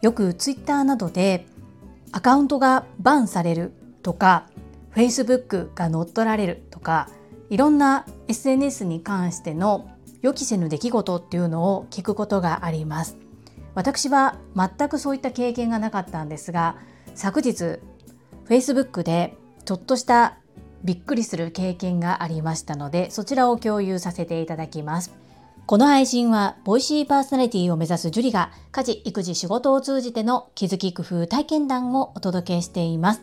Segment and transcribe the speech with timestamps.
[0.00, 1.46] よくツイッターなどで
[2.12, 3.72] アカウントがバンされる
[4.02, 4.46] とか
[4.94, 7.08] Facebook が乗っ取られるとか
[7.50, 9.90] いろんな SNS に関しての
[10.22, 13.16] 予期せぬ出来事っていうのを聞くことがあります。
[13.74, 16.76] 私は全くそういった経験がなかったんですが
[17.14, 17.78] 昨日
[18.48, 20.38] Facebook でちょっとした
[20.82, 25.27] びっくりする経験がありましたのでそちらを共有させていただきます。
[25.68, 33.20] この配信はボイシーパーソナリティを目指すジュリが家事育児仕事を通じての気づき工夫体験談をお届けしています。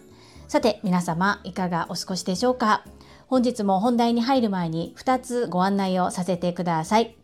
[0.47, 2.85] さて皆様いかがお過ごしでしょうか？
[3.25, 7.15] 本日も本題に入る前に2つご案内をさせてください。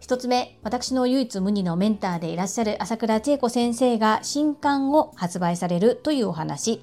[0.00, 6.82] 1つ目私の唯一無二のメンターでいらっしゃる朝倉千恵子先生が新刊を発売されるというお話。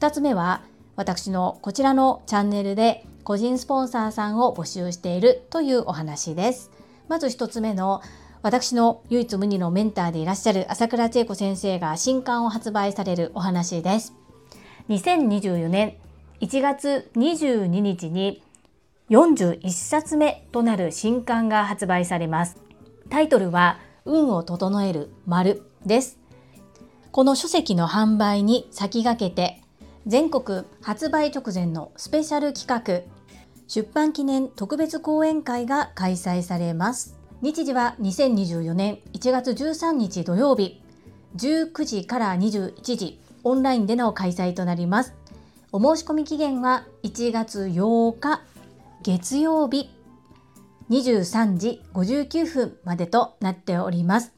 [0.00, 0.62] 2つ目は
[0.96, 6.72] 私のこちらのチャンネルで個人スポンサーさんを募集しているというお話です。
[7.08, 8.02] まず1つ目の
[8.42, 14.14] 私の唯一無二のメンターでいらっしゃる朝倉千恵子先生が新刊を発売されるお話です。
[14.88, 15.96] 2024年
[16.40, 18.42] 1月22日に
[19.10, 22.58] 41冊目となる新刊が発売されます。
[23.08, 26.18] タイトルは運を整える丸です。
[27.12, 29.62] この書籍の販売に先駆けて
[30.06, 33.13] 全国発売直前のスペシャル企画
[33.74, 37.16] 出版記念特別講演会が開催されます。
[37.42, 40.80] 日時は2024年1月13日土曜日、
[41.34, 45.12] 19時から21時、オンラインでの開催となります。
[45.72, 48.42] お申し込み期限は1月8日
[49.02, 49.90] 月曜日
[50.88, 54.32] 23時59分までとなっております。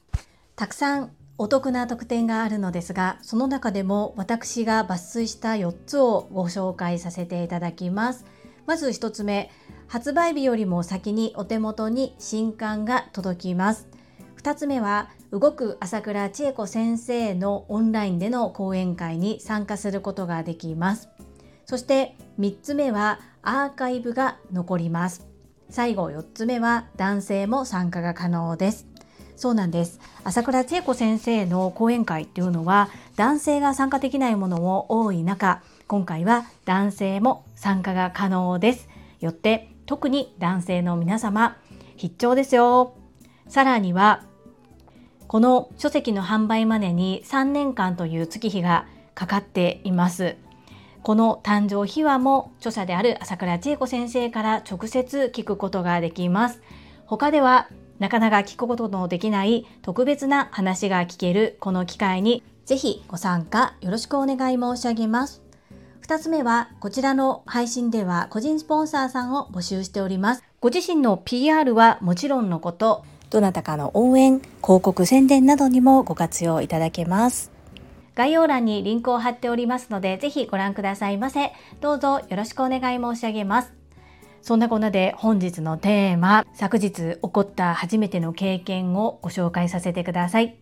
[0.54, 8.24] たくさんお得な特典があるのですが、その中でも私が抜粋した4つをご紹介させていただきます。
[8.66, 9.50] まず1つ目
[9.86, 13.88] 発売日よりも先にお手元に新刊が届きます。
[14.42, 21.08] 2つ目は動く朝倉千恵子先生のオンラインでの講演会に参加することができます。
[21.64, 25.26] そして3つ目はアーカイブが残ります。
[25.70, 28.86] 最後4つ目は男性も参加が可能です。
[29.36, 30.00] そうなんです。
[30.24, 38.88] 朝倉千恵子先生の講演会っていうのは男性が参加できないものも多い中今回は男性も参加が可能です。
[39.20, 41.56] よって特に男性の皆様
[41.96, 42.94] 必聴ですよ。
[43.48, 44.24] さらには
[45.28, 50.36] この書籍の販売までに3年間という月日がかかっています。
[51.04, 56.60] この誕生秘話も著者である朝倉千恵子先生から直接聞くことができます。
[57.06, 57.68] 他では
[58.00, 65.45] なかなか聞くことのできない特別な話が聞けるこの機会にぜひご参加よろしくお願い申し上げます。
[66.06, 70.44] 2つ目は、こちらの配信では個人スポンサーさんを募集しております。
[70.60, 77.50] ご自身の PR はもちろんのこと、どなたかの応援、広告宣伝などにもご活用いただけます。
[78.14, 81.50] 概要欄にリンクを貼っておりますので、ぜひご覧くださいませ。
[81.80, 83.72] どうぞよろしくお願い申し上げます。
[84.42, 90.56] そんなこんなで本日のテーマ、昨日起こった初めての経験をご紹介させてください。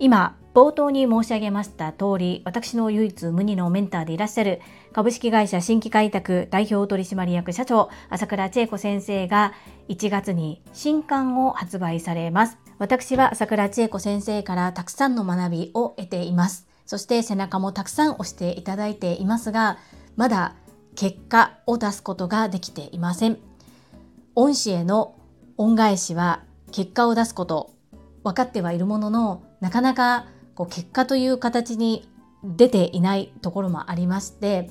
[0.00, 4.60] 今、冒頭に申し上げました通り、私の唯一無二のメンターでいらっしゃる
[4.92, 9.52] 株式会社新規開拓代表取締役社長朝倉千恵子先生が
[9.88, 12.58] 1月に新刊を発売されます。
[12.78, 16.66] 私は朝倉千恵子先生からたくさんの学びを得ています。
[16.84, 19.78] そして背中もたくさん押していただいていますが、
[20.16, 20.56] まだ
[20.96, 23.38] 結果を出すことができていません。
[24.34, 25.14] 恩師への
[25.56, 27.70] 恩返しは結果を出すこと
[28.24, 30.26] 分かってはいるもののなかなか
[30.60, 32.06] こう結果という形に
[32.44, 34.70] 出ていないところもありまして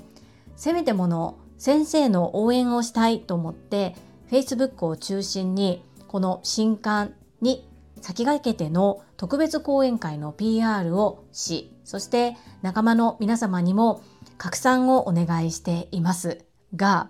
[0.56, 3.96] せめてもの先生の応援をしたいと思って
[4.30, 7.68] Facebook を中心にこの新刊に
[8.02, 14.04] 先駆けての特別講演会の PR をしそして仲間の皆様にも
[14.38, 16.46] 拡散をお願いしています。
[16.76, 17.10] が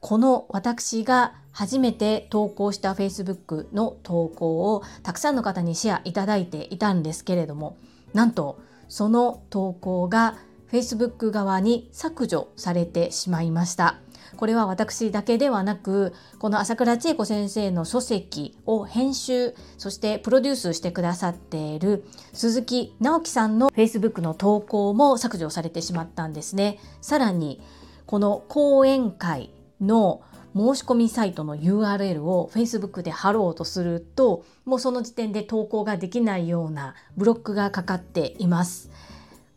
[0.00, 7.76] この私が初めて投稿した Facebook の投稿をたくさんの方にシェアいただいていたんですけれども
[8.14, 8.58] なんと
[8.88, 10.38] その投稿が
[10.72, 13.98] Facebook 側に削除されてしまいました。
[14.36, 26.80] これは私だけではなくこの朝倉千恵子先生の書籍を編集そしてプロデュースしてくださっている鈴木直樹さんの Facebook の投稿も削除されてしまったんですね。
[27.00, 27.60] さらに
[28.06, 29.50] この講演会
[29.80, 30.22] の
[30.54, 38.90] 申し込みサイトの URL を Facebook で貼ろうとするともうその時点で投稿ができないようなブロックがかかっています。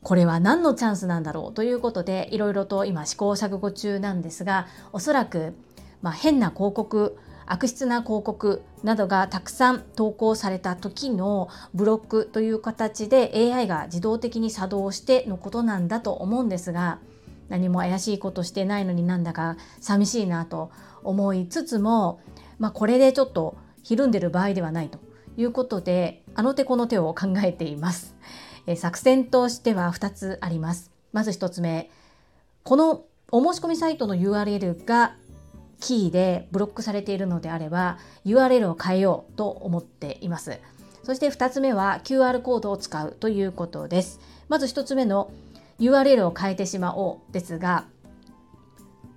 [0.04, 5.56] これは何のチャンスなんだろうということでいろいろと今試行錯誤中なんですがおそらく、
[6.02, 17.00] まあ、変な広告悪質な広告などがたくさん投稿された時のブロックという形で AI が自動的に作動してのことなんだと思うんですが
[17.50, 20.72] 何も怪しいことしてないのになんだか寂しいなと
[21.04, 22.22] 思いつつも、
[22.60, 25.00] まあ、これでちょっとひるんでる場合ではないと
[25.38, 28.16] いうことであの手この手を考えています。
[28.68, 30.92] え作戦としては2つあります。
[31.14, 31.90] まず1つ目
[32.64, 35.16] このお申し込みサイトの URL が
[35.80, 40.60] キーでブロックされているのであれば URL を変えようと思っています。
[41.04, 44.20] そして2つ目は QR コードを使うということです。
[44.50, 45.32] まず1つ目の
[45.80, 47.86] URL を変えてしまおうですが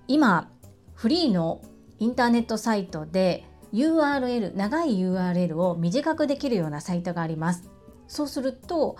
[0.07, 0.49] 今
[0.93, 1.61] フリーの
[1.99, 7.69] インターネットサイトで URL 長い URL を短くできるようなサイトがあります。
[8.07, 8.97] そうすると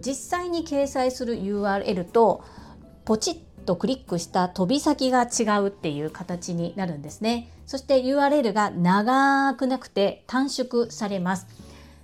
[0.00, 2.42] 実際に掲載する URL と
[3.04, 7.48] ポチッとクリックした飛び先が違うっていう形になるんですね。
[7.66, 11.46] そして URL が長くなくて短縮されます。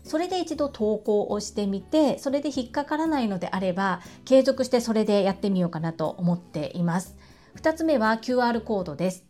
[0.04, 7.16] それで一度投稿をしてみてそれで引っかからないのであれば継続してそれでやってみようかなと思っています。
[7.56, 9.24] 2つ目は QR コードです。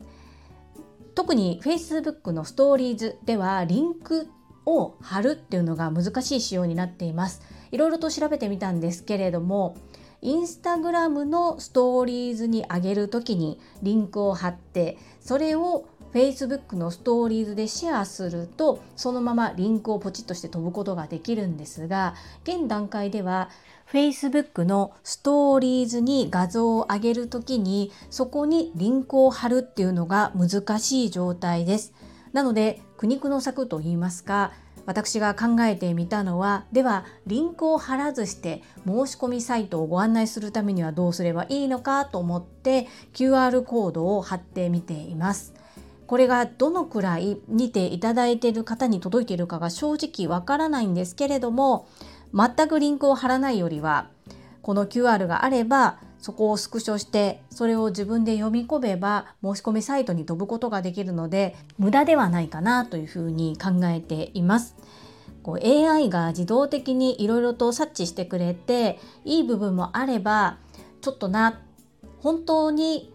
[1.15, 4.29] 特に Facebook のストーリーズではリンク
[4.65, 7.43] を貼るっていうのが難しい仕様になっています。
[7.71, 9.77] いろいろと調べてみたんですけれども
[10.21, 22.15] インスタグラムのストーリーズに上げる時にリンクを貼ってそれを Facebook のストーリーズでシェアするとそのままリンクをポチッとして飛ぶことができるんですが
[22.45, 23.49] 現段階では
[23.91, 31.93] Facebook のストーリーズに画像を上げるときにそこにリンクを貼るっていうのが難しい状態です。
[32.33, 34.53] なので苦肉の策といいますか
[34.87, 45.62] 私が考えてみたのはではリンクを貼らずして申し込みサイトをご案内するためにはどうすればいいのかと思って QR コードを貼ってみています。
[46.13, 51.89] これがどのくらい見ていただいている方に届いているかが正直わからないんですけれども
[52.35, 54.11] 全くリンクを貼らないよりは
[54.61, 64.77] この QR があればそこをスクショしてそれを自分で読み込めば申し込みサイトに飛ぶことができるので無駄ではないかなというふうに考えています。
[65.43, 70.59] こう AI が自動的にいろいろと察知してくれていい部分もあれば
[71.01, 71.59] ちょっとな
[72.21, 73.13] 本当に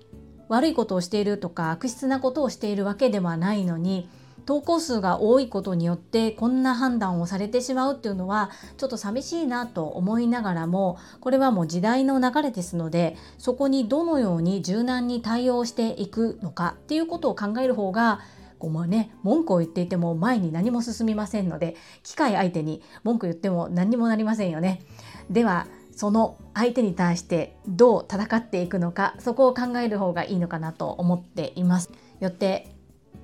[0.49, 4.09] 悪いことをしているとか悪質なことをしているわけではないのに
[4.47, 18.21] 投稿数が多いことによってこんな判断をされてしまうっていうのはちょっと寂しいなと思いながらもこれはもう時代の流れですのでそこにどのように柔軟に対応していくのかっていうことを考える方が
[18.57, 24.81] こうね文句を言っていても前に何も進みませんので機械相手に文句言っても何にもなりませんよね。
[25.29, 25.67] では
[25.97, 31.89] その相手に対してどう戦っていくのかそこを考える方がいいのかなと思っています。
[32.19, 32.67] よって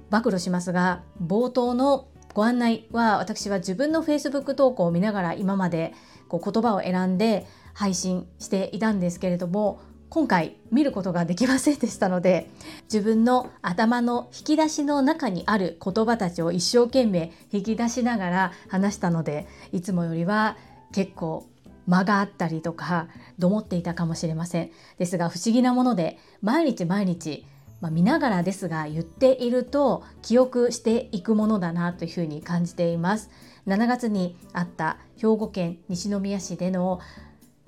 [0.09, 5.93] 暴露しますが冒頭のご案内は私は自分の Facebook 投稿を見ながら今まで
[6.27, 9.79] こう言葉を選んで配信していたんですけれども
[10.09, 12.49] 今回見ることができませんでしたので
[12.83, 20.57] 自分の頭の引き出しの中にある言葉たちを一生懸命引き出しながら話したのでいつもよりは
[20.91, 21.47] 結構
[21.87, 23.07] 間があったりとか
[23.37, 24.71] どもっていたかもしれません。
[24.97, 27.45] ですが不思議なもので毎日毎日、
[27.81, 33.29] まあ、見ながらですが言っていると記憶していくものだなというふうに感じています。
[33.67, 36.99] 7月にあった兵庫県西宮市での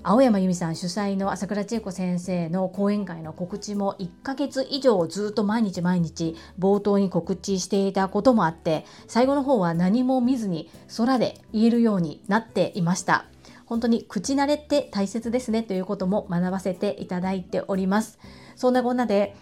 [0.08, 13.26] 青山由美さん主催の朝倉千恵子先生の講演会の告知も1ヶ月以上ずっと毎日毎日冒頭に告知していたこともあって最後の方は何も見ずに空で言えるようになっていました。
[13.66, 18.20] 本当に口慣れって大切ですねということも学ばせていただいております。
[18.56, 19.36] そんなこんなで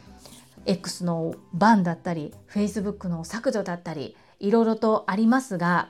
[0.66, 5.90] X のバンだったり Facebook の削除だったりいろいろとありますが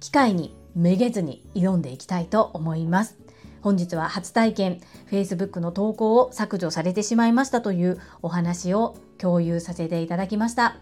[0.00, 3.16] 機会にめげずに挑んでいきたいと思います。
[3.60, 10.76] 本日は初体験 Facebook の投稿を削除されてしまいましたというお話を共有させていただきました。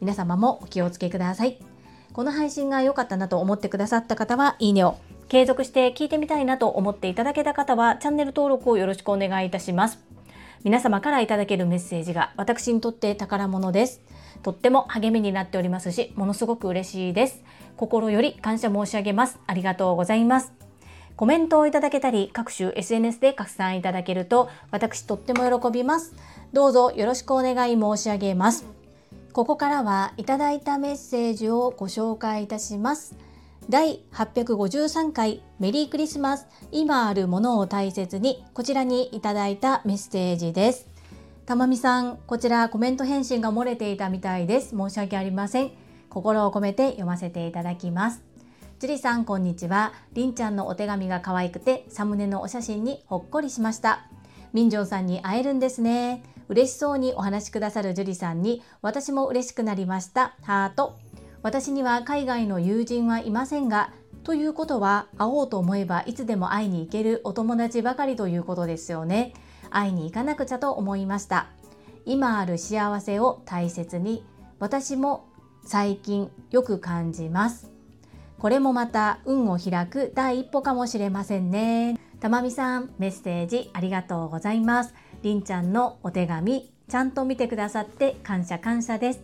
[0.00, 1.58] 皆様もお気をつけください。
[2.12, 4.96] この配信が良かったなと思ってくださった方はいいねを
[5.30, 10.00] 継続して聞いてみたいなと思っていただけた方はチャンネル登録をよろしくお願いいたします。
[10.64, 14.00] 皆様からいただけるメッセージが私にとって宝物です。
[14.42, 17.44] とっても励みになっておりますし、ものすごく嬉しいです。
[17.76, 19.38] 心より感謝申し上げます。
[19.46, 20.52] ありがとうございます。
[21.14, 26.12] コメントをいただけたり、各種 SNS で拡散いただけると、私とっても喜びます。
[26.52, 28.66] どうぞよろしくお願い申し上げます。
[29.32, 33.29] ここからはいただいたメッセージをご紹介いたします。
[33.70, 36.48] 第853回メリークリスマス。
[36.72, 40.88] 今あるものを大切にこちらにいただいたメッセージです。
[41.46, 44.70] たまみさん、こちらコメント返信が漏れていたみたいです。
[44.76, 45.70] 申し訳ありません。
[46.08, 48.24] 心を込めて読ませていただきます。
[48.80, 49.92] ジュリさんこんにちは。
[50.14, 54.08] りんちゃんのお手紙が可愛くてサムネのお写真にほっこりしました。
[54.52, 56.24] ミンジョンさんに会えるんですね。
[56.48, 60.34] 嬉しそうにお話しくださるジュリさんに私も嬉しくなりました。
[60.42, 60.98] ハート。
[61.42, 63.92] 私には海外の友人はいませんが
[64.24, 69.32] ということは会おうと思えばいつでも会いに行けるお友達ばかりということですよね。
[69.70, 71.48] 会いに行かなくちゃと思いました。
[72.04, 74.24] 今ある幸せを大切に
[74.58, 75.26] 私も
[75.64, 77.70] 最近よく感じます。
[78.38, 81.98] これもまた運を開く第一歩かもしれませんね。
[82.20, 84.94] たまみさんメッセージありがとうございます。
[85.22, 89.20] りんちゃんのお手紙ちゃんと見てくださって感謝感謝です。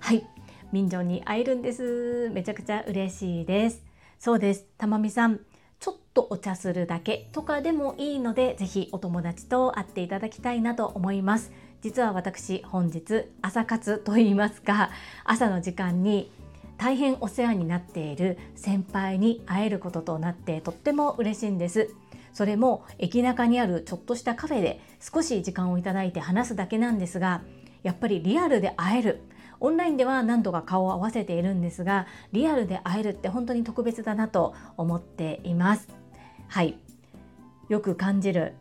[0.00, 0.33] はい。
[0.74, 2.30] 民情に会えるんです。
[2.30, 3.84] めちゃくちゃ嬉しいです。
[4.18, 4.66] そうです。
[4.76, 5.38] たまみさん
[5.78, 11.52] ちょっとお茶するだけとかでもいいのでぜひお友達と会っていただきたいなと思います。
[11.80, 14.90] 実は私本日朝活と言いますか
[15.24, 16.32] 朝の時間に
[16.76, 21.94] 大変お世話になっている先輩に会えることとなってとっても嬉しいんです。
[22.32, 27.42] それも駅中にあるちょっとしたカフェで少し時間をいただいて話すだけなんですが
[27.84, 29.22] やっぱりリアルで会える
[29.64, 35.88] オンラインでは何度か顔を合わせているんですがリアルで会えるって本当に特別だなと思っています。
[36.48, 36.76] はい。
[37.70, 38.52] よく感じる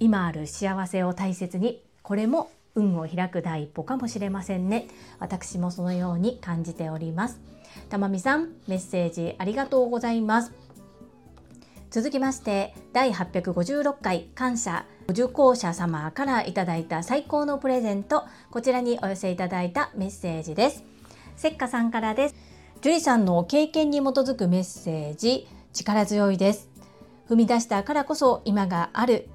[0.00, 4.88] 今ある幸せを大切にこれも運を開く第一歩かもしれませんね。
[5.20, 7.40] 私もそのように感じております。
[7.88, 10.52] たまみさんメッセージありがとうございます。
[11.90, 18.26] 続きまして第856回感謝受講者様からいただいた最高のプレゼント。
[18.52, 20.84] こちらにお寄せいただいたメッセージです。
[21.34, 22.36] せっかさんからです。
[22.80, 26.68] 樹里さんの経験に基づくメッセージ力強いです。
[27.28, 29.28] 踏み出したからこそ今がある。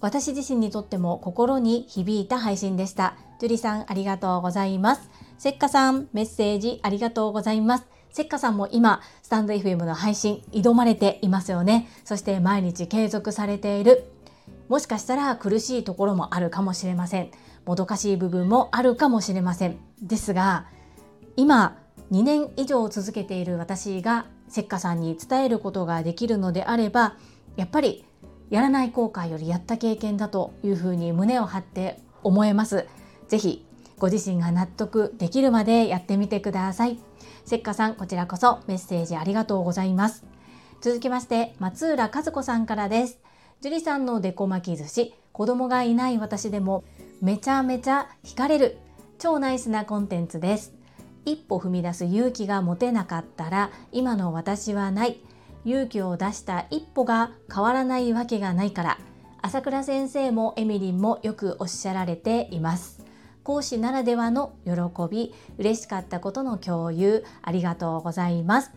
[0.00, 3.14] 私自身にとっても心に響いた配信でした。
[3.38, 5.08] 樹里さんありがとうございます。
[5.38, 7.86] せっかさんメッセージありがとうございます。
[8.12, 11.88] せっかさんも今、スタンド FM の配信挑まれていますよね。
[12.04, 14.04] そして毎日継続されている。
[14.68, 17.30] もしかしたら苦しいところもあるかもしれません。
[17.66, 19.78] もどかしい部分もあるかもしれません。
[20.02, 20.66] ですが、
[21.36, 21.78] 今、
[22.10, 27.16] 2年以上続けている私がせっかさんに伝えることができるのであれば、
[27.56, 28.04] やっぱり
[28.50, 32.86] やらない後悔よりやった経験だというふうに胸を張って思えます。
[33.28, 33.64] ぜひ
[34.00, 36.98] ご自身が納得できるまでやってみてください。
[37.44, 40.24] せっかさん、こちらこそメッセージありがとうございます。
[40.80, 43.20] 続きまして、松浦和子さんからです。
[43.60, 46.82] 樹里さんのデコ巻き寿司、子供がいない私でも
[47.20, 48.78] めちゃめちゃ惹かれる
[49.18, 50.72] 超ナイスなコンテンツです。
[51.26, 55.20] 一歩踏み出す勇気が持てなかったら今の私はない。
[55.66, 58.98] 勇気を出した一歩が変わらないわけがないから
[59.42, 62.99] 朝倉先生もエミリンもよくおっしゃられています。
[63.42, 64.72] 講師ならではの喜
[65.10, 68.70] び嬉しかったことの共有ありがとうございます。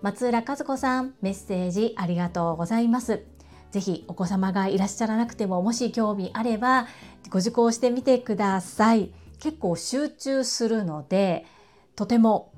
[0.00, 3.24] 松浦和子さんメッセージありがとうございます。
[3.70, 6.86] ぜひお子様がいらっしゃらなくてももし興味あれば
[7.30, 9.12] ご受講してみてください。
[9.40, 11.46] 結構集中するので
[11.94, 12.52] とても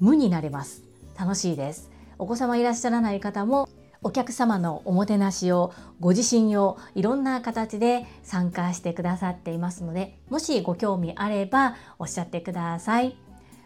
[0.00, 0.82] 無になれます。
[1.18, 1.90] 楽しいです。
[2.18, 3.68] お子様いらっしゃらない方も
[4.02, 13.16] お客様のおもてなしをご自身をいろんな形で参加してくださっていますのでもしご興味あればおっしゃってください。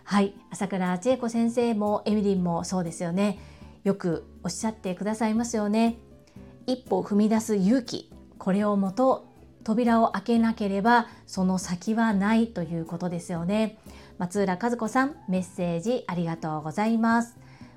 [0.05, 3.41] はい朝倉千恵子先生もエミリンもそうですよね
[3.83, 5.97] よくおっしゃってくださいますよね。
[6.67, 9.27] 一歩踏み出す勇気これをもと
[9.65, 13.79] 扉を開けなければその先はないということですよね。
[14.19, 17.37] 松浦和子さんメッセージありがとうございます。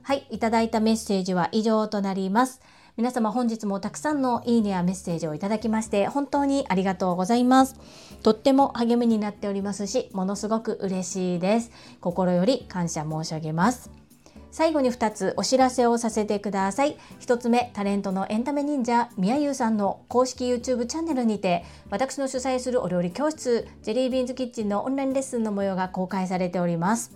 [0.10, 2.62] はい、いただいたメッセージは以上となります。
[2.98, 7.76] 皆様本日もたくさんのいいねやメッセージをいただきまして本当にありがとうございます。
[8.24, 11.70] とっても励みになっておりますし、ものすごく嬉しいです。
[12.02, 13.92] 心より感謝申し上げます。
[14.50, 16.98] 最後に2つお知らせをさせてください。
[17.20, 27.16] 1つ目、タレントのエンタメ忍者、みやゆうさんの公式 YouTube チャンネルにて、私の主催するお料理教室、ジェリービーンズキッチンのオンラインレッスンの模様が公開されております。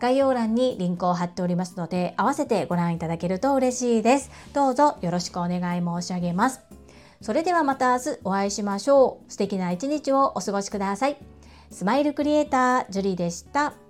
[0.00, 4.30] 概要欄にリンクを貼っておりますので、合わせてご覧いただけると嬉しいです。
[4.52, 6.60] どうぞよろしくお願い申し上げます。
[7.20, 9.32] それではまた明日お会いしましょう。
[9.32, 11.16] 素敵な一日をお過ごしください。
[11.70, 13.87] スマイルクリエイター、ジュリーでした。